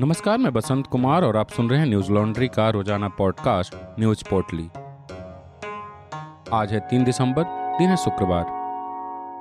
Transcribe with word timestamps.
नमस्कार, 0.00 0.38
मैं 0.38 0.52
बसंत 0.52 0.86
कुमार 0.86 1.24
और 1.24 1.36
आप 1.36 1.50
सुन 1.50 1.70
रहे 1.70 1.78
हैं 1.78 1.86
न्यूज़ 1.86 2.12
लॉन्ड्री 2.12 2.48
का 2.48 2.70
रोज़ाना 2.70 3.08
पॉडकास्ट, 3.08 3.74
न्यूज़ 4.00 4.22
पोर्टली। 4.30 4.66
आज 6.52 6.72
है 6.72 6.80
तीन 6.80 7.04
दिसंबर, 7.04 7.42
दिन 7.78 7.88
है 7.88 7.96
शुक्रवार। 7.96 8.44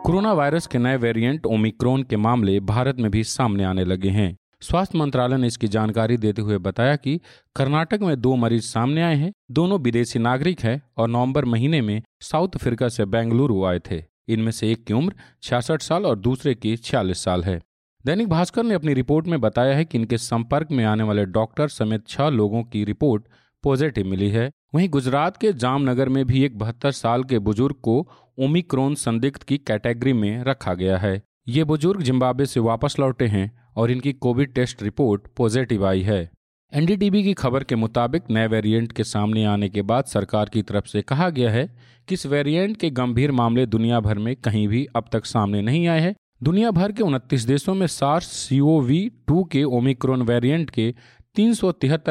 कोरोना 0.06 0.33
वायरस 0.33 0.67
के 0.67 0.78
नए 0.78 0.97
वेरिएंट 0.97 1.46
ओमिक्रॉन 1.46 2.04
के 2.04 2.17
मामले 2.17 2.60
भारत 2.60 2.96
में 2.99 3.12
भी 3.12 3.24
सामने 3.24 3.63
आने 3.63 3.85
लगे 3.85 4.10
हैं। 4.10 4.38
स्वास्थ्य 4.62 4.97
मंत्रालय 4.97 5.38
ने 5.38 5.47
इसकी 5.47 5.67
जानकारी 5.67 6.17
देते 6.17 6.42
हुए 6.42 6.58
बताया 6.58 6.96
कि 6.96 7.19
कर्नाटक 7.55 7.99
में 8.01 8.21
दो 8.21 8.35
मरीज़ 8.35 8.63
सामने 8.63 9.01
आए 9.01 9.15
हैं, 9.15 9.33
दोनों 9.51 9.79
विदेशी 9.79 10.19
नागरिक 10.19 10.62
हैं 10.62 10.81
और 10.97 11.10
नवंबर 11.10 11.46
महीने 11.46 11.81
में 11.81 12.01
साउथ 12.21 12.49
अफ्रीका 12.55 12.89
से 12.89 13.05
बेंगलुरु 13.05 13.63
आए 13.65 13.79
थे। 13.92 14.03
इनमें 14.28 14.51
से 14.51 14.71
एक 14.71 14.85
की 14.85 14.94
उम्र 14.94 15.13
छियासठ 15.44 15.81
साल 15.81 16.05
और 16.05 16.20
दूसरे 16.20 16.55
की 16.55 16.77
छियालीस 16.77 17.23
साल 17.23 17.44
है। 17.44 17.62
दैनिक 18.08 18.27
भास्कर 18.30 18.63
ने 18.63 18.73
अपनी 18.73 18.94
रिपोर्ट 18.94 19.26
में 19.27 19.40
बताया 19.41 19.76
है 19.76 19.86
कि 19.86 19.98
इनके 19.98 20.18
संपर्क 20.18 20.68
में 20.72 20.84
आने 20.86 21.04
वाले 21.04 21.26
डॉक्टर 21.27 21.68
समेत 21.68 22.08
छह 22.08 22.27
लोगों 22.30 22.63
की 22.63 22.84
रिपोर्ट 22.84 23.23
पॉजिटिव 23.63 24.05
मिली 24.08 24.30
है। 24.30 24.49
वहीं 24.76 24.88
गुजरात 24.90 25.38
के 25.38 25.52
जामनगर 25.54 26.09
में 26.09 26.23
भी 26.26 26.44
एक 26.44 26.58
बहत्तर 26.58 26.91
साल 26.91 27.23
के 27.23 27.40
बुज़ुर्ग 27.40 27.76
को 27.76 27.96
ओमिक्रोन 28.38 28.96
संदिग्ध 28.96 29.44
की 29.44 29.58
कैटेगरी 29.58 30.13
में 30.13 30.44
रखा 30.44 30.73
गया 30.73 30.98
है। 30.98 31.22
ये 31.48 31.63
बुज़ुर्ग 31.63 32.02
जिम्बाब्वे 32.02 32.46
से 32.46 32.59
वापस 32.59 32.96
लौटे 32.99 33.26
हैं 33.26 33.52
और 33.76 33.91
इनकी 33.91 34.13
कोविड 34.16 34.54
टेस्ट 34.54 34.84
रिपोर्ट 34.84 35.27
पॉजिटिव 35.38 35.85
आई 35.85 36.02
है। 36.02 36.20
एनडीटीवी 36.74 37.24
की 37.24 37.34
खबर 37.34 37.63
के 37.63 37.76
मुताबिक 37.76 38.30
नए 38.30 38.48
वेरिएंट 38.48 38.91
के 38.91 39.04
सामने 39.04 39.44
आने 39.46 39.70
के 39.70 39.82
बाद 39.82 40.05
सरकार 40.05 40.49
की 40.49 40.62
तरफ़ 40.62 40.85
से 40.85 41.02
कहा 41.02 41.30
गया 41.30 41.52
है 41.52 41.66
कि 42.08 42.13
इस 42.13 42.26
वेरिएंट 42.26 42.77
के 42.77 42.90
गंभीर 42.91 43.32
मामले 43.32 43.66
दुनिया 43.66 43.99
भर 43.99 44.18
में 44.18 44.35
कहीं 44.35 44.68
भी 44.68 44.85
अब 44.96 45.10
तक 45.12 45.26
सामने 45.26 45.62
नहीं 45.62 45.88
आए 45.88 45.99
हैं। 45.99 46.16
दुनिया 46.44 46.72
भर 46.72 46.91
के 46.91 47.04
उनतीस 47.04 47.44
देशों 47.44 47.73
में 47.76 47.88
सार्स 47.88 48.26
सीओवी 48.27 49.12
टू 49.27 49.44
के 49.44 49.64
ओमिक्रोन 49.64 50.22
वेरिएंट 50.22 50.70
के 50.70 50.94
तीन 51.36 51.55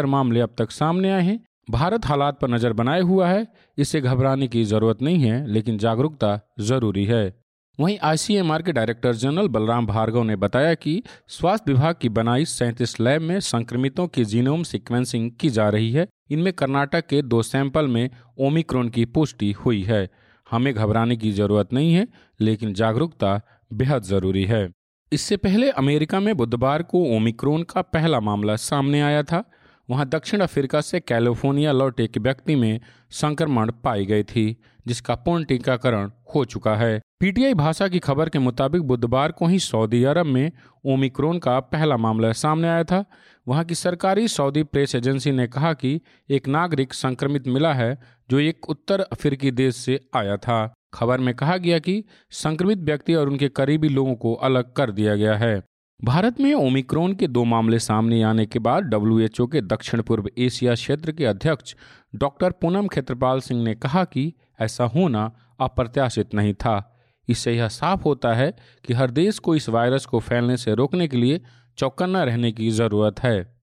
मामले 0.06 0.40
अब 0.40 0.54
तक 0.58 0.70
सामने 0.70 1.10
आए 1.10 1.22
हैं। 1.22 1.38
भारत 1.70 2.06
हालात 2.06 2.38
पर 2.40 2.48
नज़र 2.48 2.72
बनाए 2.72 3.00
हुआ 3.00 3.28
है। 3.28 3.46
इससे 3.78 4.00
घबराने 4.00 4.48
की 4.48 4.64
ज़रूरत 4.64 5.02
नहीं 5.02 5.18
है, 5.18 5.46
लेकिन 5.46 5.78
जागरूकता 5.78 6.40
ज़रूरी 6.60 7.04
है। 7.04 7.34
वहीं 7.80 7.98
आईसीएमआर 8.02 8.62
के 8.62 8.72
डायरेक्टर 8.72 9.14
जनरल 9.14 9.48
बलराम 9.48 9.86
भार्गव 9.86 10.22
ने 10.22 10.36
बताया 10.36 10.74
कि 10.74 11.02
स्वास्थ्य 11.28 11.72
विभाग 11.72 11.94
की 12.00 12.08
बनाई 12.08 12.44
सैंतीस 12.44 13.00
लैब 13.00 13.22
में 13.22 13.40
संक्रमितों 13.40 14.06
की 14.08 14.24
जीनोम 14.24 14.62
सीक्वेंसिंग 14.62 15.30
की 15.30 15.50
जा 15.50 15.68
रही 15.68 15.90
है। 15.92 16.08
इनमें 16.30 16.52
कर्नाटक 16.52 17.06
के 17.06 17.22
दो 17.22 17.42
सैंपल 17.42 17.88
में 17.88 18.08
ओमिक्रोन 18.38 18.88
की 18.88 19.04
पुष्टि 19.04 19.52
हुई 19.52 19.82
है। 19.82 20.08
हमें 20.50 20.74
घबराने 20.74 21.16
की 21.16 21.32
ज़रूरत 21.32 21.72
नहीं 21.72 21.92
है, 21.94 22.06
लेकिन 22.40 22.74
जागरूकता 22.74 23.40
बेहद 23.72 24.02
ज़रूरी 24.02 24.44
है। 24.44 24.68
इससे 25.12 25.36
पहले 25.36 25.70
अमेरिका 25.70 26.20
में 26.20 26.36
बुधवार 26.36 26.82
को 26.82 27.04
ओमिक्रोन 27.16 27.62
का 27.62 27.82
पहला 27.82 28.20
मामला 28.20 28.56
सामने 28.56 29.00
आया 29.00 29.22
था। 29.22 29.44
वहाँ 29.90 30.08
दक्षिण 30.08 30.40
अफ्रीका 30.40 30.80
से 30.80 31.00
कैलिफ़ोर्निया 31.00 31.72
लौटे 31.72 32.04
एक 32.04 32.18
व्यक्ति 32.18 32.54
में 32.56 32.80
संक्रमण 33.10 33.70
पाई 33.84 34.06
गई 34.06 34.22
थी, 34.22 34.56
जिसका 34.86 35.14
पूर्ण 35.14 35.44
टीकाकरण 35.44 36.10
हो 36.34 36.44
चुका 36.44 36.74
है। 36.76 37.00
पीटीआई 37.20 37.54
भाषा 37.54 37.88
की 37.88 37.98
खबर 37.98 38.28
के 38.28 38.38
मुताबिक 38.38 38.82
बुधवार 38.82 39.32
को 39.32 39.46
ही 39.46 39.58
सऊदी 39.58 40.04
अरब 40.04 40.26
में 40.26 40.52
ओमिक्रोन 40.84 41.38
का 41.38 41.60
पहला 41.60 41.96
मामला 41.96 42.32
सामने 42.32 42.68
आया 42.68 42.84
था। 42.84 43.04
वहाँ 43.48 43.64
की 43.64 43.74
सरकारी 43.74 44.28
सऊदी 44.28 44.62
प्रेस 44.62 44.94
एजेंसी 44.94 45.32
ने 45.32 45.46
कहा 45.46 45.72
कि 45.72 46.00
एक 46.30 46.48
नागरिक 46.48 46.94
संक्रमित 46.94 47.48
मिला 47.48 47.72
है, 47.72 47.98
जो 48.30 48.38
एक 48.38 48.70
उत्तर 48.70 49.00
अफ्रीकी 49.00 49.50
देश 49.50 49.76
से 49.76 50.00
आया 50.16 50.36
था। 50.36 50.74
खबर 50.96 51.20
में 51.20 51.34
कहा 51.34 51.56
गया 51.56 51.78
कि 51.78 52.04
संक्रमित 52.30 52.78
व्यक्ति 52.78 53.14
और 53.14 53.28
उनके 53.28 53.48
करीबी 53.48 53.88
लोगों 53.88 54.14
को 54.14 54.34
अलग 54.34 54.72
कर 54.72 54.90
दिया 54.90 55.16
गया 55.16 55.36
है। 55.36 55.62
भारत 56.04 56.40
में 56.40 56.54
ओमिक्रोन 56.54 57.14
के 57.14 57.26
दो 57.26 57.44
मामले 57.44 57.78
सामने 57.78 58.22
आने 58.22 58.46
के 58.46 58.58
बाद 58.58 58.84
डब्ल्यूएचओ 58.84 59.46
के 59.46 59.60
दक्षिण 59.60 60.02
पूर्व 60.02 60.28
एशिया 60.38 60.74
क्षेत्र 60.74 61.12
के 61.12 61.24
अध्यक्ष 61.24 61.74
डॉक्टर 62.14 62.50
पूनम 62.50 62.88
खेत्रपाल 62.88 63.40
सिंह 63.40 63.62
ने 63.62 63.74
कहा 63.74 64.04
कि 64.04 64.32
ऐसा 64.60 64.84
होना 64.84 65.30
अप्रत्याशित 65.60 66.34
नहीं 66.34 66.54
था। 66.54 66.92
इससे 67.28 67.52
यह 67.52 67.68
साफ़ 67.68 68.02
होता 68.02 68.34
है 68.34 68.56
कि 68.86 68.94
हर 68.94 69.10
देश 69.10 69.38
को 69.38 69.54
इस 69.54 69.68
वायरस 69.68 70.06
को 70.06 70.20
फैलने 70.20 70.56
से 70.56 70.74
रोकने 70.74 71.08
के 71.08 71.16
लिए 71.16 71.40
चौकन्ना 71.78 72.24
रहने 72.24 72.52
की 72.52 72.70
ज़रूरत 72.70 73.20
है। 73.20 73.55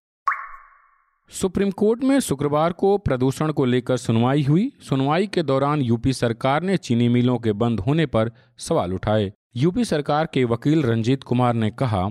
सुप्रीम 1.33 1.69
कोर्ट 1.71 2.03
में 2.03 2.19
शुक्रवार 2.19 2.71
को 2.71 2.97
प्रदूषण 2.97 3.51
को 3.51 3.65
लेकर 3.65 3.97
सुनवाई 3.97 4.43
हुई। 4.43 4.71
सुनवाई 4.81 5.27
के 5.27 5.43
दौरान 5.43 5.81
यूपी 5.81 6.11
सरकार 6.13 6.63
ने 6.63 6.75
चीनी 6.77 7.07
मिलों 7.09 7.37
के 7.37 7.53
बंद 7.53 7.79
होने 7.79 8.05
पर 8.05 8.31
सवाल 8.57 8.93
उठाए। 8.93 9.31
यूपी 9.55 9.85
सरकार 9.85 10.27
के 10.33 10.43
वकील 10.43 10.83
रंजीत 10.83 11.23
कुमार 11.23 11.53
ने 11.53 11.69
कहा, 11.71 12.07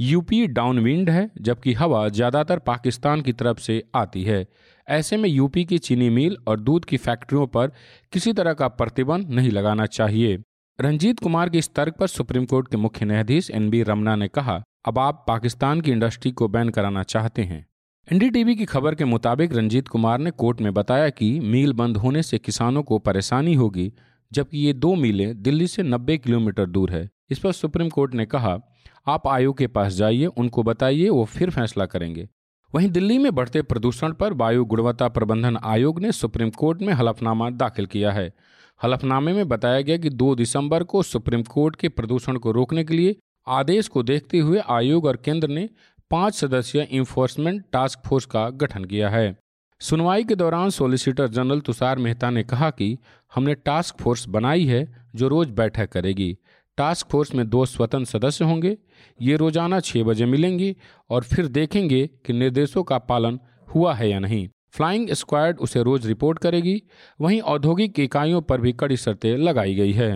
यूपी 0.00 0.46
डाउनविंड 0.46 1.10
है, 1.10 1.30
जबकि 1.40 1.72
हवा 1.72 2.08
ज़्यादातर 2.08 2.58
पाकिस्तान 2.58 3.20
की 3.20 3.32
तरफ़ 3.32 3.58
से 3.58 3.82
आती 3.94 4.22
है। 4.24 4.46
ऐसे 4.88 5.16
में 5.16 5.28
यूपी 5.28 5.64
की 5.64 5.78
चीनी 5.78 6.10
मिल 6.10 6.36
और 6.48 6.60
दूध 6.60 6.84
की 6.84 6.96
फैक्ट्रियों 6.96 7.46
पर 7.46 7.72
किसी 8.12 8.32
तरह 8.32 8.52
का 8.52 8.68
प्रतिबंध 8.72 9.30
नहीं 9.30 9.50
लगाना 9.50 9.86
चाहिए। 9.88 10.36
रंजीत 10.78 11.20
कुमार 11.20 11.50
के 11.50 11.58
इस 11.58 11.74
तर्क 11.74 11.96
पर 11.96 12.06
सुप्रीम 12.06 12.44
कोर्ट 12.44 12.68
के 12.68 12.76
मुख्य 12.76 13.06
न्यायाधीश 13.06 13.50
एन 13.50 13.70
बी 13.70 13.82
रमना 13.82 14.16
ने 14.16 14.28
कहा, 14.28 14.62
अब 14.86 14.98
आप 14.98 15.24
पाकिस्तान 15.28 15.80
की 15.80 15.92
इंडस्ट्री 15.92 16.32
को 16.32 16.48
बैन 16.48 16.68
कराना 16.68 17.02
चाहते 17.04 17.42
हैं। 17.44 17.64
एनडीटीवी 18.08 18.54
की 18.56 18.64
खबर 18.64 18.94
के 18.94 19.04
मुताबिक 19.04 19.52
रंजीत 19.52 19.88
कुमार 19.88 20.18
ने 20.18 20.30
कोर्ट 20.30 20.60
में 20.60 20.72
बताया 20.74 21.08
कि 21.10 21.30
मील 21.40 21.72
बंद 21.72 21.96
होने 21.96 22.22
से 22.22 22.38
किसानों 22.38 22.82
को 22.82 22.98
परेशानी 22.98 23.54
होगी, 23.54 23.92
जबकि 24.32 24.58
ये 24.58 24.72
दो 24.72 24.94
मीलें 24.94 25.42
दिल्ली 25.42 25.66
से 25.66 25.82
90 25.82 26.18
किलोमीटर 26.18 26.66
दूर 26.66 26.90
है। 26.90 27.08
इस 27.30 27.38
पर 27.38 27.52
सुप्रीम 27.52 27.88
कोर्ट 27.88 28.14
ने 28.14 28.26
कहा, 28.26 28.58
आप 29.06 29.26
आयोग 29.26 29.58
के 29.58 29.66
पास 29.66 29.92
जाइए, 29.92 30.26
उनको 30.26 30.62
बताइए, 30.62 31.08
वो 31.08 31.24
फिर 31.24 31.50
फैसला 31.50 31.86
करेंगे। 31.86 32.28
वहीं 32.72 32.90
दिल्ली 32.90 33.18
में 33.18 33.34
बढ़ते 33.34 33.62
प्रदूषण 33.62 34.12
पर 34.12 34.32
वायु 34.32 34.64
गुणवत्ता 34.64 35.08
प्रबंधन 35.08 35.56
आयोग 35.56 36.00
ने 36.00 36.12
सुप्रीम 36.12 36.50
कोर्ट 36.50 36.82
में 36.82 36.92
हलफनामा 36.94 37.50
दाखिल 37.50 37.86
किया 37.86 38.12
है। 38.12 38.32
हलफनामे 38.80 39.32
में 39.32 39.48
बताया 39.48 39.80
गया 39.80 39.96
कि 39.96 40.10
2 40.12 40.34
दिसंबर 40.34 40.84
को 40.84 41.02
सुप्रीम 41.02 41.42
कोर्ट 41.42 41.76
के 41.76 41.88
प्रदूषण 41.88 42.36
को 42.36 42.52
रोकने 42.52 42.84
के 42.84 42.94
लिए 42.94 43.16
आदेश 43.46 43.88
को 43.88 44.02
देखते 44.02 44.38
हुए 44.38 44.62
आयोग 44.68 45.04
और 45.04 45.16
केंद्र 45.16 45.48
ने 45.48 45.68
पाँच 46.10 46.34
सदस्यीय 46.34 46.86
इन्फोर्समेंट 46.92 47.62
टास्क 47.72 48.06
फोर्स 48.06 48.26
का 48.26 48.48
गठन 48.52 48.84
किया 48.84 49.08
है। 49.08 49.36
सुनवाई 49.80 50.24
के 50.24 50.34
दौरान 50.34 50.70
सॉलिसिटर 50.70 51.28
जनरल 51.28 51.60
तुषार 51.60 51.98
मेहता 51.98 52.30
ने 52.30 52.42
कहा 52.44 52.68
कि 52.70 52.96
हमने 53.32 53.54
टास्क 53.56 53.96
फोर्स 54.00 54.26
बनाई 54.28 54.64
है 54.66 54.86
जो 55.16 55.28
रोज 55.28 55.50
बैठक 55.50 55.90
करेगी। 55.92 56.36
टास्क 56.78 57.08
फोर्स 57.10 57.34
में 57.34 57.48
दो 57.48 57.64
स्वतंत्र 57.66 58.10
सदस्य 58.10 58.44
होंगे, 58.44 58.76
ये 59.20 59.36
रोज़ाना 59.36 59.80
छः 59.80 60.04
बजे 60.04 60.26
मिलेंगी 60.26 60.76
और 61.10 61.24
फिर 61.24 61.46
देखेंगे 61.48 62.06
कि 62.26 62.32
निर्देशों 62.32 62.82
का 62.82 62.98
पालन 63.00 63.38
हुआ 63.74 63.94
है 63.94 64.10
या 64.10 64.18
नहीं। 64.18 64.48
फ्लाइंग 64.70 65.10
स्क्वाड 65.12 65.58
उसे 65.58 65.82
रोज 65.82 66.06
रिपोर्ट 66.06 66.38
करेगी, 66.38 66.82
वहीं 67.20 67.40
औद्योगिक 67.42 68.00
इकाइयों 68.00 68.40
पर 68.42 68.60
भी 68.60 68.72
कड़ी 68.72 68.96
शर्तें 68.96 69.36
लगाई 69.38 69.74
गई 69.74 69.92
है। 69.92 70.12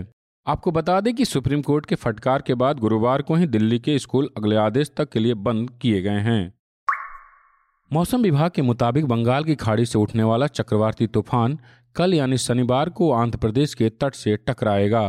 आपको 0.46 0.70
बता 0.70 1.00
दें 1.00 1.12
कि 1.14 1.24
सुप्रीम 1.24 1.60
कोर्ट 1.62 1.86
के 1.86 1.94
फटकार 1.94 2.42
के 2.42 2.54
बाद 2.54 2.78
गुरुवार 2.78 3.22
को 3.22 3.34
ही 3.34 3.46
दिल्ली 3.46 3.78
के 3.78 3.98
स्कूल 3.98 4.28
अगले 4.36 4.56
आदेश 4.56 4.90
तक 4.96 5.08
के 5.08 5.18
लिए 5.18 5.34
बंद 5.34 5.70
किए 5.82 6.00
गए 6.02 6.20
हैं। 6.20 6.52
मौसम 7.90 8.22
विभाग 8.22 8.50
के 8.50 8.62
मुताबिक 8.62 9.06
बंगाल 9.06 9.44
की 9.44 9.54
खाड़ी 9.54 9.86
से 9.86 9.98
उठने 9.98 10.22
वाला 10.22 10.46
चक्रवाती 10.46 11.06
तूफ़ान 11.06 11.58
कल 11.96 12.14
यानी 12.14 12.36
शनिवार 12.38 12.88
को 12.88 13.10
आंध्र 13.12 13.38
प्रदेश 13.38 13.74
के 13.74 13.88
तट 13.90 14.14
से 14.14 14.36
टकराएगा। 14.38 15.04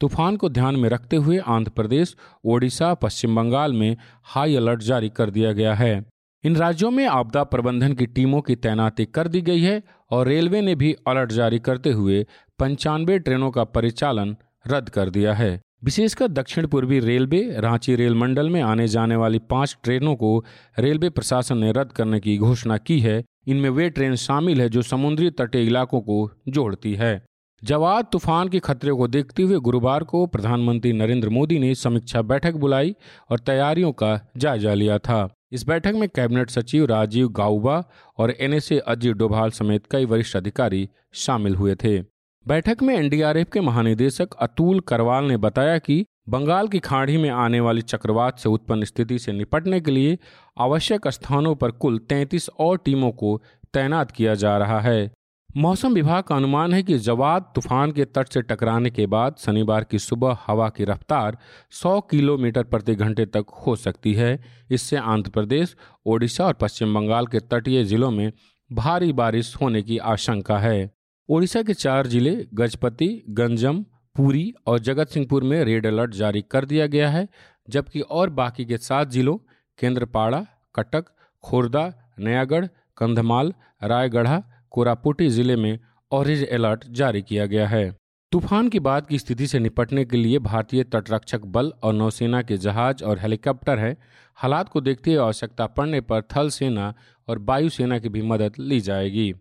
तूफ़ान 0.00 0.36
को 0.36 0.48
ध्यान 0.48 0.76
में 0.76 0.88
रखते 0.88 1.16
हुए 1.16 1.38
आंध्र 1.38 1.70
प्रदेश, 1.70 2.16
ओडिशा, 2.44 2.92
पश्चिम 2.94 3.36
बंगाल 3.36 3.72
में 3.72 3.96
हाई 4.24 4.56
अलर्ट 4.56 4.82
जारी 4.82 5.08
कर 5.08 5.30
दिया 5.30 5.52
गया 5.52 5.74
है। 5.74 6.04
इन 6.44 6.56
राज्यों 6.56 6.90
में 6.90 7.06
आपदा 7.06 7.44
प्रबंधन 7.44 7.92
की 7.94 8.06
टीमों 8.06 8.40
की 8.40 8.56
तैनाती 8.56 9.04
कर 9.06 9.28
दी 9.28 9.40
गई 9.42 9.60
है 9.60 9.82
और 10.10 10.26
रेलवे 10.26 10.60
ने 10.60 10.74
भी 10.74 10.94
अलर्ट 11.08 11.32
जारी 11.32 11.58
करते 11.58 11.90
हुए 11.92 12.26
पंचानवे 12.58 13.18
ट्रेनों 13.18 13.50
का 13.50 13.64
परिचालन 13.64 14.36
रद्द 14.68 14.88
कर 14.88 15.10
दिया 15.10 15.34
है। 15.34 15.60
विशेषकर 15.84 16.28
दक्षिण 16.28 16.66
पूर्वी 16.66 16.98
रेलवे, 17.00 17.60
रांची 17.60 17.96
रेल 17.96 18.14
मंडल 18.14 18.50
में 18.50 18.60
आने 18.62 18.88
जाने 18.88 19.16
वाली 19.16 19.38
पाँच 19.38 19.76
ट्रेनों 19.84 20.14
को 20.16 20.44
रेलवे 20.78 21.10
प्रशासन 21.10 21.58
ने 21.58 21.72
रद्द 21.72 21.92
करने 21.92 22.20
की 22.20 22.38
घोषणा 22.38 22.76
की 22.76 23.00
है। 23.00 23.22
इनमें 23.46 23.70
वे 23.70 23.90
ट्रेन 23.90 24.14
शामिल 24.16 24.60
है 24.60 24.68
जो 24.68 24.82
समुद्री 24.82 25.30
तटीय 25.30 25.66
इलाकों 25.66 26.00
को 26.00 26.30
जोड़ती 26.48 26.94
है। 26.94 27.22
जवाद 27.64 28.06
तूफ़ान 28.12 28.48
के 28.48 28.58
खतरे 28.58 28.92
को 28.92 29.08
देखते 29.08 29.42
हुए 29.42 29.58
गुरुवार 29.58 30.04
को 30.04 30.26
प्रधानमंत्री 30.26 30.92
नरेंद्र 30.92 31.28
मोदी 31.28 31.58
ने 31.58 31.74
समीक्षा 31.74 32.22
बैठक 32.22 32.54
बुलाई 32.54 32.94
और 33.30 33.38
तैयारियों 33.38 33.92
का 33.92 34.32
जायजा 34.36 34.74
लिया 34.74 34.98
था। 34.98 35.28
इस 35.52 35.66
बैठक 35.66 35.92
में 35.94 36.08
कैबिनेट 36.08 36.50
सचिव 36.50 36.84
राजीव 36.84 37.28
गाउबा 37.28 37.84
और 38.18 38.30
एनएसए 38.30 38.78
अजीत 38.78 39.16
डोभाल 39.16 39.50
समेत 39.50 39.86
कई 39.90 40.04
वरिष्ठ 40.04 40.36
अधिकारी 40.36 40.88
शामिल 41.12 41.54
हुए 41.54 41.74
थे। 41.74 42.11
बैठक 42.46 42.82
में 42.82 42.94
एनडीआरएफ 42.94 43.50
के 43.52 43.60
महानिदेशक 43.60 44.32
अतुल 44.34 44.80
करवाल 44.80 45.24
ने 45.24 45.36
बताया 45.36 45.78
कि 45.78 46.06
बंगाल 46.28 46.68
की 46.68 46.78
खाड़ी 46.78 47.16
में 47.16 47.30
आने 47.30 47.60
वाली 47.60 47.82
चक्रवात 47.82 48.38
से 48.38 48.48
उत्पन्न 48.48 48.84
स्थिति 48.84 49.18
से 49.18 49.32
निपटने 49.32 49.80
के 49.80 49.90
लिए 49.90 50.18
आवश्यक 50.58 51.08
स्थानों 51.08 51.54
पर 51.54 51.70
कुल 51.70 51.98
33 51.98 52.48
और 52.58 52.78
टीमों 52.78 53.10
को 53.10 53.42
तैनात 53.74 54.10
किया 54.10 54.34
जा 54.34 54.56
रहा 54.58 54.80
है। 54.80 55.10
मौसम 55.56 55.94
विभाग 55.94 56.22
का 56.22 56.36
अनुमान 56.36 56.74
है 56.74 56.82
कि 56.82 56.98
जवाद 56.98 57.52
तूफ़ान 57.54 57.92
के 57.92 58.04
तट 58.04 58.28
से 58.28 58.42
टकराने 58.42 58.90
के 58.90 59.06
बाद 59.06 59.36
शनिवार 59.38 59.84
की 59.84 59.98
सुबह 59.98 60.38
हवा 60.46 60.68
की 60.68 60.84
रफ्तार 60.84 61.38
100 61.72 62.00
किलोमीटर 62.00 62.62
प्रति 62.62 62.94
घंटे 62.94 63.26
तक 63.26 63.46
हो 63.66 63.76
सकती 63.76 64.14
है। 64.14 64.38
इससे 64.70 64.96
आंध्र 64.96 65.30
प्रदेश, 65.30 65.76
ओडिशा 66.06 66.46
और 66.46 66.52
पश्चिम 66.52 66.94
बंगाल 66.94 67.26
के 67.26 67.40
तटीय 67.40 67.84
जिलों 67.84 68.10
में 68.10 68.32
भारी 68.72 69.12
बारिश 69.12 69.56
होने 69.60 69.82
की 69.82 69.98
आशंका 69.98 70.58
है। 70.58 71.01
ओडिशा 71.28 71.60
के 71.62 71.74
चार 71.74 72.06
ज़िले, 72.06 72.30
गजपति, 72.54 73.06
गंजम, 73.30 73.78
पुरी 74.16 74.52
और 74.66 74.78
जगत 74.78 75.08
सिंहपुर 75.08 75.44
में 75.44 75.62
रेड 75.64 75.86
अलर्ट 75.86 76.14
जारी 76.14 76.40
कर 76.42 76.64
दिया 76.64 76.86
गया 76.86 77.10
है, 77.10 77.28
जबकि 77.68 78.00
और 78.00 78.30
बाकी 78.30 78.64
के 78.64 78.78
सात 78.78 79.08
जिलों, 79.08 79.36
केंद्रपाड़ा, 79.78 80.40
कटक, 80.74 81.04
खोर्दा, 81.44 81.92
नयागढ़, 82.18 82.66
कंधमाल, 82.96 83.52
रायगढ़ा, 83.82 84.42
कोरापुटी 84.70 85.28
ज़िले 85.28 85.56
में 85.56 85.78
ऑरेंज 86.12 86.46
अलर्ट 86.48 86.84
जारी 86.90 87.22
किया 87.22 87.46
गया 87.46 87.68
है। 87.68 87.84
तूफ़ान 88.32 88.68
के 88.68 88.80
बाद 88.80 89.06
की 89.06 89.18
स्थिति 89.18 89.46
से 89.46 89.58
निपटने 89.58 90.04
के 90.04 90.16
लिए 90.16 90.38
भारतीय 90.40 90.84
तटरक्षक 90.84 91.44
बल 91.46 91.72
और 91.82 91.94
नौसेना 91.94 92.42
के 92.42 92.56
जहाज़ 92.56 93.04
और 93.04 93.18
हेलीकॉप्टर 93.18 93.78
हैं। 93.78 93.96
हालात 94.38 94.68
को 94.68 94.80
देखते 94.80 95.10
हुए 95.10 95.20
आवश्यकता 95.20 95.66
पड़ने 95.68 96.00
पर 96.02 96.22
थल 96.36 96.48
सेना 96.50 96.92
और 97.28 97.38
वायुसेना 97.40 97.98
की 97.98 98.08
भी 98.08 98.22
मदद 98.24 98.52
ली 98.58 98.80
जाएगी। 98.80 99.32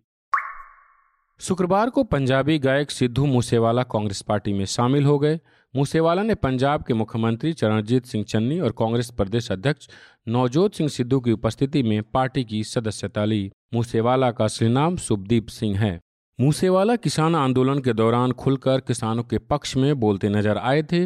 शुक्रवार 1.41 1.89
को 1.89 2.03
पंजाबी 2.03 2.57
गायक 2.59 2.91
सिद्धू 2.91 3.25
मूसेवाला 3.25 3.83
कांग्रेस 3.83 4.21
पार्टी 4.21 4.51
में 4.53 4.65
शामिल 4.65 5.05
हो 5.05 5.17
गए। 5.19 5.39
मूसेवाला 5.75 6.23
ने 6.23 6.35
पंजाब 6.35 6.83
के 6.83 6.93
मुख्यमंत्री 6.93 7.53
चरणजीत 7.53 8.05
सिंह 8.05 8.23
चन्नी 8.23 8.59
और 8.59 8.71
कांग्रेस 8.71 9.09
प्रदेश 9.09 9.51
अध्यक्ष 9.51 9.87
नवजोत 10.27 10.75
सिंह 10.75 10.89
सिद्धू 10.89 11.19
की 11.19 11.31
उपस्थिति 11.31 11.83
में 11.83 12.01
पार्टी 12.03 12.43
की 12.43 12.63
सदस्यता 12.63 13.25
ली। 13.25 13.51
मूसेवाला 13.73 14.31
का 14.31 14.45
असली 14.45 14.69
नाम 14.69 14.95
सिंह 14.95 15.77
है। 15.79 15.99
मूसेवाला 16.39 16.95
किसान 16.95 17.35
आंदोलन 17.35 17.79
के 17.79 17.93
दौरान 17.93 18.31
खुलकर 18.31 18.79
किसानों 18.79 19.23
के 19.23 19.37
पक्ष 19.37 19.75
में 19.77 19.99
बोलते 19.99 20.29
नज़र 20.29 20.57
आए 20.57 20.83
थे। 20.83 21.03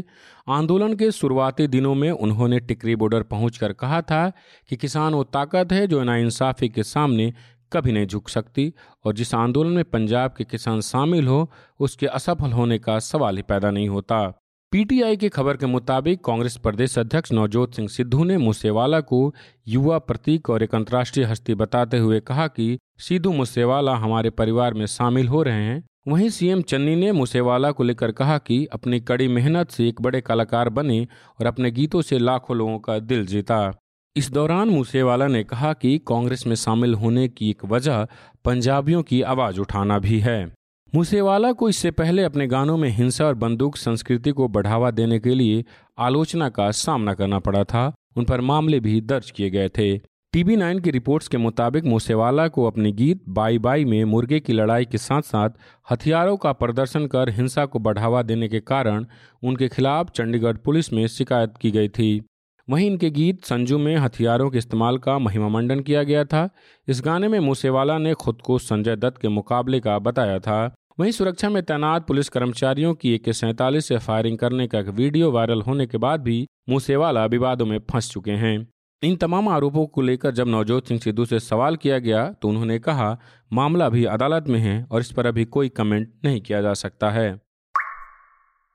आंदोलन 0.50 0.94
के 0.94 1.12
शुरुआती 1.12 1.68
दिनों 1.68 1.96
में 1.96 2.10
उन्होंने 2.12 2.60
टिकरी 2.60 2.96
बॉर्डर 2.96 3.24
पहुंचकर 3.24 3.74
कहा 3.74 4.02
था 4.02 4.30
कि 4.70 4.76
किसान 4.76 5.14
वो 5.14 5.24
ताकत 5.24 5.72
है 5.72 5.88
जो 5.88 6.04
नाइंसाफी 6.04 6.70
के 6.70 6.84
सामने 6.84 7.34
कभी 7.75 7.92
नहीं 7.92 8.07
झुक 8.07 8.30
सकती 8.30 8.74
और 9.06 9.13
जिस 9.13 9.36
आंदोलन 9.36 9.72
में 9.72 9.83
पंजाब 9.83 10.33
के 10.38 10.44
किसान 10.44 10.81
शामिल 10.81 11.27
हो, 11.27 11.51
उसके 11.80 12.06
असफल 12.06 12.51
होने 12.51 12.80
का 12.80 13.00
सवाल 13.00 13.38
ही 13.38 13.44
पैदा 13.44 13.72
नहीं 13.72 13.89
होता। 13.89 14.42
पीटीआई 14.72 15.18
की 15.18 15.30
खबर 15.30 15.57
के 15.57 15.66
मुताबिक 15.66 16.24
कांग्रेस 16.25 16.57
प्रदेश 16.57 16.98
अध्यक्ष 17.00 17.31
नवजोत 17.33 17.75
सिंह 17.75 17.88
सिद्धू 17.88 18.24
ने 18.24 18.38
मूसेवाला 18.38 19.00
को 19.00 19.36
युवा 19.68 20.00
प्रतीक 20.00 20.50
और 20.50 20.63
एक 20.63 20.75
अंतर्राष्ट्रीय 20.75 21.25
हस्ती 21.25 21.56
बताते 21.56 21.98
हुए 21.98 22.19
कहा 22.19 22.48
कि 22.48 22.77
सिद्धू 23.00 23.33
मूसेवाला 23.33 23.95
हमारे 23.95 24.30
परिवार 24.30 24.74
में 24.74 24.86
शामिल 24.86 25.27
हो 25.27 25.44
रहे 25.44 25.63
हैं। 25.63 25.83
वहीं 26.07 26.30
सीएम 26.30 26.62
चन्नी 26.62 26.95
ने 26.95 27.12
मूसेवाला 27.12 27.72
को 27.72 27.83
लेकर 27.83 28.12
कहा 28.12 28.38
कि 28.38 28.66
अपनी 28.66 29.00
कड़ी 29.00 29.27
मेहनत 29.27 29.72
से 29.72 29.88
एक 29.89 30.01
बड़े 30.01 30.22
कलाकार 30.22 30.69
बने 30.69 31.07
और 31.39 31.45
अपने 31.45 31.72
गीतों 31.72 32.01
से 32.01 32.19
लाखों 32.19 32.57
लोगों 32.57 32.80
का 32.80 33.00
दिल 33.00 33.25
जीता। 33.25 33.72
इस 34.17 34.31
दौरान 34.31 34.69
मूसेवाला 34.69 35.27
ने 35.27 35.44
कहा 35.44 35.73
कि 35.73 35.97
कांग्रेस 35.97 36.47
में 36.47 36.56
शामिल 36.56 36.94
होने 36.94 37.27
की 37.27 37.50
एक 37.50 37.65
वजह 37.65 38.07
पंजाबियों 38.45 39.03
की 39.03 39.21
आवाज़ 39.21 39.59
उठाना 39.59 40.00
भी 40.00 40.19
है। 40.19 40.53
मूसेवाला 40.95 41.51
को 41.51 41.69
इससे 41.69 41.91
पहले 41.91 42.23
अपने 42.23 42.47
गानों 42.47 42.77
में 42.77 42.89
हिंसा 42.89 43.25
और 43.25 43.33
बंदूक 43.33 43.77
संस्कृति 43.77 44.31
को 44.31 44.47
बढ़ावा 44.47 44.91
देने 44.91 45.19
के 45.19 45.33
लिए 45.35 45.65
आलोचना 45.97 46.50
का 46.50 46.69
सामना 46.71 47.13
करना 47.13 47.39
पड़ा 47.39 47.63
था। 47.63 47.94
उन 48.17 48.25
पर 48.25 48.41
मामले 48.41 48.79
भी 48.79 49.01
दर्ज 49.01 49.31
किए 49.31 49.50
गए 49.50 49.69
थे। 49.69 49.97
टीवी 50.33 50.56
नाइन 50.56 50.79
की 50.79 50.91
रिपोर्ट्स 50.91 51.27
के 51.27 51.38
मुताबिक 51.38 51.83
मूसेवाला 51.83 52.47
को 52.47 52.65
अपने 52.65 52.91
गीत 52.91 53.23
बाई 53.29 53.57
बाई 53.57 53.85
में 53.85 54.03
मुर्गे 54.03 54.39
की 54.39 54.53
लड़ाई 54.53 54.85
के 54.85 54.97
साथ 54.97 55.21
साथ 55.21 55.50
हथियारों 55.91 56.38
का 56.38 56.51
प्रदर्शन 56.51 57.07
कर 57.07 57.29
हिंसा 57.29 57.65
को 57.65 57.79
बढ़ावा 57.79 58.21
देने 58.21 58.47
के 58.47 58.59
कारण 58.59 59.06
उनके 59.44 59.67
खिलाफ 59.67 60.09
चंडीगढ़ 60.09 60.57
पुलिस 60.57 60.94
में 60.94 61.07
शिकायत 61.07 61.53
की 61.62 61.71
गई 61.71 61.89
थी। 61.89 62.21
वहीं 62.67 62.88
इनके 62.88 63.09
गीत 63.09 63.44
संजू 63.45 63.77
में 63.77 63.95
हथियारों 63.95 64.50
के 64.50 64.57
इस्तेमाल 64.57 64.97
का 64.97 65.17
महिमा 65.19 65.47
मंडन 65.50 65.79
किया 65.79 66.03
गया 66.03 66.23
था। 66.25 66.50
इस 66.88 67.01
गाने 67.06 67.27
में 67.27 67.39
मूसेवाला 67.39 67.97
ने 67.97 68.13
खुद 68.13 68.41
को 68.41 68.57
संजय 68.59 68.95
दत्त 68.95 69.21
के 69.21 69.27
मुकाबले 69.27 69.79
का 69.79 69.97
बताया 70.00 70.39
था। 70.39 70.75
वहीं 71.00 71.12
सुरक्षा 71.12 71.50
में 71.50 71.62
तैनात 71.63 72.07
पुलिस 72.07 72.29
कर्मचारियों 72.29 72.94
की 72.94 73.13
एक 73.13 73.29
सैंतालीस 73.29 73.88
से 73.88 73.97
फायरिंग 73.97 74.38
करने 74.38 74.67
का 74.67 74.79
एक 74.79 74.88
वीडियो 74.88 75.31
वायरल 75.31 75.62
होने 75.62 75.88
के 75.88 75.97
बाद 75.97 76.21
भी 76.21 76.45
मूसेवाला 76.69 77.25
विवादों 77.25 77.65
में 77.65 77.79
फंस 77.91 78.12
चुके 78.12 78.31
हैं। 78.31 78.67
इन 79.03 79.15
तमाम 79.15 79.47
आरोपों 79.47 79.85
को 79.85 80.01
लेकर 80.01 80.31
जब 80.31 80.47
नवजोत 80.47 80.88
सिंह 80.88 81.00
सिद्धू 81.00 81.25
से 81.25 81.39
सवाल 81.39 81.75
किया 81.75 82.00
गया 82.00 82.29
तो 82.31 82.50
उन्होंने 82.50 82.79
कहा, 82.79 83.17
मामला 83.53 83.85
अभी 83.85 84.06
अदालत 84.06 84.47
में 84.47 84.59
है 84.59 84.83
और 84.91 85.01
इस 85.01 85.12
पर 85.12 85.25
अभी 85.25 85.45
कोई 85.45 85.69
कमेंट 85.69 86.13
नहीं 86.25 86.41
किया 86.41 86.62
जा 86.62 86.73
सकता 86.73 87.09
है। 87.12 87.44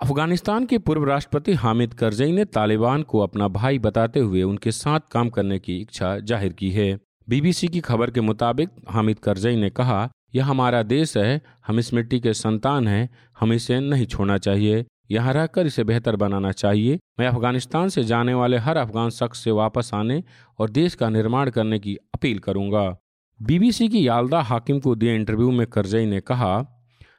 अफ़गानिस्तान 0.01 0.65
के 0.67 0.77
पूर्व 0.79 1.05
राष्ट्रपति 1.05 1.53
हामिद 1.55 1.95
करजई 1.95 2.33
ने 2.33 2.45
तालिबान 2.47 3.03
को 3.03 3.19
अपना 3.19 3.49
भाई 3.49 3.79
बताते 3.79 4.21
हुए 4.21 4.43
उनके 4.43 4.71
साथ 4.73 5.01
काम 5.11 5.29
करने 5.29 5.59
की 5.59 5.77
इच्छा 5.77 6.17
ज़ाहिर 6.19 6.53
की 6.53 6.71
है। 6.71 6.99
बीबीसी 7.29 7.69
की 7.69 7.81
खबर 7.81 8.11
के 8.11 8.21
मुताबिक 8.21 8.71
हामिद 8.89 9.19
करजई 9.19 9.57
ने 9.57 9.71
कहा, 9.71 10.09
यह 10.35 10.47
हमारा 10.47 10.83
देश 10.85 11.17
है, 11.17 11.41
हम 11.67 11.79
इस 11.79 11.93
मिट्टी 11.95 12.21
के 12.21 12.33
संतान 12.35 12.89
हैं, 12.89 13.09
हम 13.41 13.53
इसे 13.53 13.81
नहीं 13.81 14.07
छोड़ना 14.07 14.39
चाहिए। 14.39 14.85
यहाँ 15.11 15.33
रहकर 15.33 15.67
इसे 15.67 15.85
बेहतर 15.85 16.17
बनाना 16.17 16.53
चाहिए। 16.55 16.99
मैं 17.21 17.29
अफ़गानिस्तान 17.29 17.89
से 17.89 18.05
जाने 18.05 18.35
वाले 18.35 18.59
हर 18.59 18.77
अफगान 18.77 19.11
शख्स 19.11 19.45
से 19.45 19.51
वापस 19.53 19.91
आने 19.95 20.23
और 20.59 20.71
देश 20.71 20.95
का 20.95 21.09
निर्माण 21.11 21.51
करने 21.51 21.79
की 21.79 21.97
अपील 22.15 22.39
करूँगा। 22.39 22.89
बीबीसी 23.41 23.89
की 23.89 24.07
यालदा 24.09 24.41
हाकिम 24.43 24.81
को 24.81 24.95
दिए 24.95 25.15
इंटरव्यू 25.15 25.51
में 25.51 25.67
करजई 25.69 26.07
ने 26.07 26.21
कहा, 26.23 26.67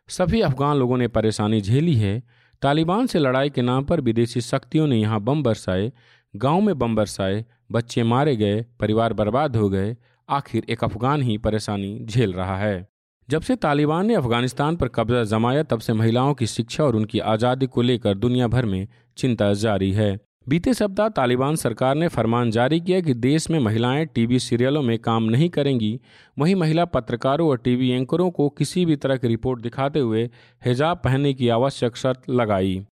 सभी 0.09 0.41
अफगान 0.41 0.77
लोगों 0.77 0.97
ने 0.97 1.07
परेशानी 1.09 1.61
झेली 1.61 1.95
है 1.95 2.21
तालिबान 2.61 3.07
से 3.07 3.19
लड़ाई 3.19 3.49
के 3.49 3.61
नाम 3.61 3.83
पर 3.83 4.01
विदेशी 4.01 4.41
शक्तियों 4.41 4.87
ने 4.87 4.97
यहाँ 4.97 5.21
बम 5.21 5.43
बरसाए, 5.43 5.91
गाँव 6.35 6.61
में 6.61 6.79
बम 6.79 6.95
बरसाए, 6.95 7.45
बच्चे 7.71 8.03
मारे 8.03 8.35
गए, 8.35 8.65
परिवार 8.79 9.13
बर्बाद 9.13 9.55
हो 9.55 9.69
गए, 9.69 9.97
आखिर 10.29 10.65
एक 10.69 10.83
अफगान 10.83 11.21
ही 11.21 11.37
परेशानी 11.37 11.99
झेल 12.05 12.33
रहा 12.33 12.57
है। 12.57 12.87
जब 13.29 13.41
से 13.41 13.55
तालिबान 13.55 14.05
ने 14.05 14.15
अफ़गानिस्तान 14.15 14.75
पर 14.75 14.87
कब्जा 14.87 15.23
जमाया, 15.23 15.63
तब 15.63 15.79
से 15.79 15.93
महिलाओं 15.93 16.33
की 16.33 16.47
शिक्षा 16.47 16.83
और 16.83 16.95
उनकी 16.95 17.19
आज़ादी 17.19 17.67
को 17.67 17.81
लेकर 17.81 18.13
दुनिया 18.13 18.47
भर 18.47 18.65
में 18.65 18.87
चिंता 19.17 19.53
जारी 19.53 19.91
है। 19.91 20.19
बीते 20.47 20.73
सप्ताह 20.73 21.09
तालिबान 21.09 21.55
सरकार 21.55 21.95
ने 21.95 22.07
फरमान 22.07 22.51
जारी 22.51 22.79
किया 22.79 22.99
कि 23.01 23.13
देश 23.13 23.49
में 23.49 23.59
महिलाएँ 23.59 24.05
टीवी 24.05 24.39
सीरियलों 24.39 24.81
में 24.81 24.97
काम 24.99 25.23
नहीं 25.23 25.49
करेंगी। 25.49 25.99
वहीं 26.39 26.55
महिला 26.55 26.85
पत्रकारों 26.85 27.49
और 27.49 27.57
टीवी 27.57 27.89
एंकरों 27.89 28.29
को 28.31 28.49
किसी 28.49 28.85
भी 28.85 28.95
तरह 28.95 29.17
की 29.17 29.27
रिपोर्ट 29.27 29.61
दिखाते 29.61 29.99
हुए 29.99 30.23
हिजाब 30.61 31.01
पहनने 31.03 31.33
की 31.33 31.49
आवश्यक 31.49 31.95
शर्त 31.95 32.29
लगाई। 32.29 32.85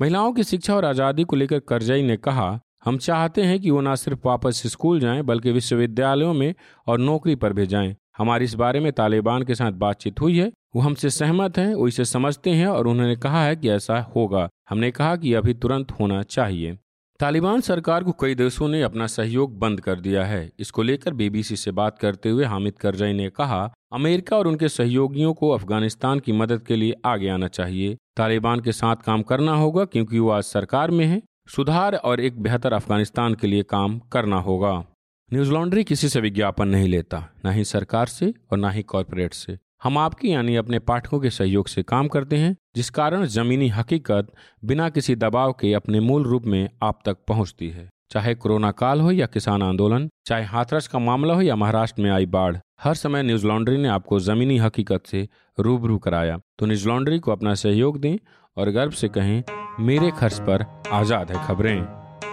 महिलाओं 0.00 0.32
की 0.32 0.44
शिक्षा 0.44 0.74
और 0.74 0.84
आज़ादी 0.84 1.24
को 1.24 1.36
लेकर 1.36 1.58
करजई 1.58 2.02
ने 2.02 2.16
कहा, 2.16 2.60
हम 2.84 2.98
चाहते 2.98 3.42
हैं 3.42 3.60
कि 3.60 3.70
वो 3.70 3.80
न 3.80 3.94
सिर्फ़ 3.94 4.26
वापस 4.26 4.62
स्कूल 4.66 5.00
जाएँ, 5.00 5.22
बल्कि 5.22 5.52
विश्वविद्यालयों 5.52 6.32
में 6.34 6.54
और 6.86 6.98
नौकरी 6.98 7.34
पर 7.34 7.52
भी 7.52 7.66
जाएँ। 7.66 7.94
हमारी 8.16 8.44
इस 8.44 8.54
बारे 8.54 8.80
में 8.80 8.92
तालिबान 8.92 9.42
के 9.42 9.54
साथ 9.54 9.72
बातचीत 9.72 10.20
हुई 10.20 10.38
है। 10.38 10.50
वो 10.76 10.82
हमसे 10.82 11.10
सहमत 11.10 11.58
हैं, 11.58 11.74
वो 11.74 11.88
इसे 11.88 12.04
समझते 12.04 12.50
हैं 12.50 12.66
और 12.66 12.86
उन्होंने 12.86 13.16
कहा 13.16 13.44
है 13.44 13.56
कि 13.56 13.70
ऐसा 13.70 14.00
होगा। 14.16 14.48
हमने 14.70 14.90
कहा 14.90 15.16
कि 15.16 15.34
अभी 15.34 15.54
तुरंत 15.54 15.92
होना 15.92 16.22
चाहिए। 16.22 16.76
तालिबान 17.20 17.60
सरकार 17.60 18.04
को 18.04 18.12
कई 18.12 18.34
देशों 18.34 18.68
ने 18.68 18.82
अपना 18.82 19.06
सहयोग 19.06 19.58
बंद 19.58 19.80
कर 19.80 20.00
दिया 20.00 20.24
है। 20.24 20.50
इसको 20.58 20.82
लेकर 20.82 21.14
बीबीसी 21.14 21.56
से 21.56 21.70
बात 21.70 21.98
करते 21.98 22.30
हुए 22.30 22.44
हामिद 22.44 22.78
करजई 22.78 23.12
ने 23.12 23.28
कहा, 23.30 23.72
अमेरिका 23.92 24.36
और 24.36 24.46
उनके 24.46 24.68
सहयोगियों 24.68 25.32
को 25.34 25.50
अफ़गानिस्तान 25.50 26.18
की 26.18 26.32
मदद 26.32 26.62
के 26.62 26.76
लिए 26.76 26.94
आगे 27.04 27.28
आना 27.28 27.48
चाहिए। 27.48 27.96
तालिबान 28.16 28.60
के 28.60 28.72
साथ 28.72 28.96
काम 28.96 29.22
करना 29.22 29.54
होगा 29.54 29.84
क्योंकि 29.84 30.18
वो 30.18 30.30
आज 30.30 30.42
सरकार 30.42 30.90
में 30.90 31.04
है। 31.06 31.22
सुधार 31.48 31.94
और 31.94 32.20
एक 32.20 32.42
बेहतर 32.42 32.72
अफ़गानिस्तान 32.72 33.34
के 33.34 33.46
लिए 33.46 33.62
काम 33.62 33.98
करना 33.98 34.36
होगा। 34.36 34.84
न्यूज़ 35.32 35.52
लॉन्ड्री 35.52 35.84
किसी 35.84 36.08
से 36.08 36.20
विज्ञापन 36.20 36.68
नहीं 36.68 36.88
लेता, 36.88 37.32
न 37.46 37.50
ही 37.50 37.64
सरकार 37.64 38.06
से 38.06 38.34
और 38.52 38.58
न 38.58 38.70
ही 38.70 38.82
कॉरपोरेट 38.82 39.34
से। 39.34 39.58
हम 39.82 39.98
आपकी 39.98 40.32
यानी 40.32 40.56
अपने 40.56 40.78
पाठकों 40.78 41.20
के 41.20 41.30
सहयोग 41.30 41.68
से 41.68 41.82
काम 41.82 42.08
करते 42.08 42.36
हैं। 42.36 42.56
जिस 42.76 42.90
कारण 42.90 43.26
जमीनी 43.26 43.68
हकीकत 43.68 44.26
बिना 44.64 44.88
किसी 44.88 45.16
दबाव 45.16 45.52
के 45.52 45.74
अपने 45.74 46.00
मूल 46.00 46.22
रूप 46.22 46.42
में 46.46 46.70
आप 46.82 46.98
तक 47.06 47.16
पहुँचती 47.28 47.70
है। 47.70 47.88
चाहे 48.10 48.34
कोरोना 48.34 48.70
काल 48.70 49.00
हो 49.00 49.10
या 49.10 49.26
किसान 49.26 49.62
आंदोलन, 49.62 50.08
चाहे 50.26 50.44
हाथरस 50.44 50.88
का 50.88 50.98
मामला 50.98 51.34
हो 51.34 51.42
या 51.42 51.56
महाराष्ट्र 51.56 52.02
में 52.02 52.10
आई 52.10 52.26
बाढ़, 52.26 52.56
हर 52.82 52.94
समय 52.94 53.22
न्यूज़ 53.22 53.46
लॉन्ड्री 53.46 53.76
ने 53.76 53.88
आपको 53.88 54.20
जमीनी 54.20 54.58
हकीकत 54.58 55.02
से 55.06 55.28
रूबरू 55.60 55.98
कराया। 55.98 56.38
तो 56.58 56.66
न्यूज़ 56.66 56.88
लॉन्ड्री 56.88 57.18
को 57.18 57.32
अपना 57.32 57.54
सहयोग 57.54 58.00
दें 58.00 58.16
और 58.56 58.70
गर्व 58.70 58.90
से 58.90 59.08
कहें, 59.08 59.42
मेरे 59.80 60.10
खर्च 60.10 60.40
पर 60.40 60.82
आज़ाद 60.92 61.32
है 61.32 61.46
खबरें। 61.46 61.80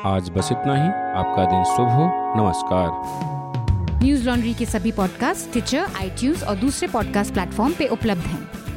आज 0.06 0.30
बस 0.30 0.50
इतना 0.52 0.76
ही। 0.76 0.90
आपका 1.20 1.46
दिन 1.46 1.64
शुभ 1.64 1.88
हो। 1.88 2.34
नमस्कार। 2.44 4.04
न्यूज़ 4.04 4.30
लॉन्ड्री 4.30 4.54
के 4.54 4.66
सभी 4.66 4.92
पॉडकास्ट 4.92 5.52
ट्विटर 5.52 5.80
आई 5.80 6.34
और 6.34 6.56
दूसरे 6.56 6.88
पॉडकास्ट 6.88 7.34
प्लेटफॉर्म 7.34 7.74
पे 7.74 7.88
उपलब्ध 7.88 8.22
हैं। 8.22 8.63